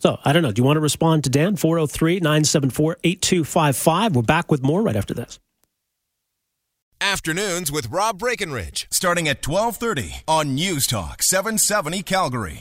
So 0.00 0.18
I 0.24 0.32
don't 0.32 0.42
know. 0.42 0.52
Do 0.52 0.60
you 0.60 0.64
want 0.64 0.76
to 0.76 0.80
respond 0.80 1.24
to 1.24 1.30
Dan? 1.30 1.56
403 1.56 2.20
974 2.20 2.98
8255. 3.04 4.16
We're 4.16 4.22
back 4.22 4.50
with 4.50 4.62
more 4.62 4.82
right 4.82 4.96
after 4.96 5.14
this. 5.14 5.38
Afternoons 7.00 7.70
with 7.70 7.90
Rob 7.90 8.18
Breckenridge, 8.18 8.88
starting 8.90 9.28
at 9.28 9.46
1230 9.46 10.24
on 10.26 10.56
News 10.56 10.86
Talk 10.86 11.22
770 11.22 12.02
Calgary. 12.02 12.56